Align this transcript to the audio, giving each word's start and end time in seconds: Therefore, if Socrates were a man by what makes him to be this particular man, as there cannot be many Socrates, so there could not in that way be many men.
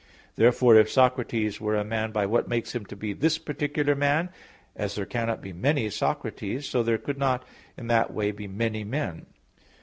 Therefore, 0.35 0.75
if 0.77 0.89
Socrates 0.89 1.61
were 1.61 1.75
a 1.75 1.83
man 1.83 2.09
by 2.11 2.25
what 2.25 2.47
makes 2.47 2.73
him 2.73 2.87
to 2.87 2.95
be 2.95 3.13
this 3.13 3.37
particular 3.37 3.93
man, 3.93 4.29
as 4.75 4.95
there 4.95 5.05
cannot 5.05 5.43
be 5.43 5.53
many 5.53 5.91
Socrates, 5.91 6.65
so 6.67 6.81
there 6.81 6.97
could 6.97 7.19
not 7.19 7.43
in 7.77 7.85
that 7.85 8.11
way 8.11 8.31
be 8.31 8.47
many 8.47 8.83
men. 8.83 9.27